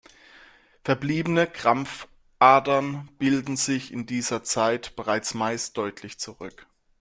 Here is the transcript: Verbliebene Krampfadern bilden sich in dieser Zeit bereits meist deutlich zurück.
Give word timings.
Verbliebene 0.83 1.45
Krampfadern 1.45 3.07
bilden 3.19 3.55
sich 3.55 3.93
in 3.93 4.07
dieser 4.07 4.43
Zeit 4.43 4.95
bereits 4.95 5.35
meist 5.35 5.77
deutlich 5.77 6.17
zurück. 6.17 6.65